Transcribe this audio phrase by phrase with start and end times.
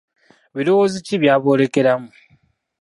[0.55, 2.09] Birowoozo ki by’aboolekeramu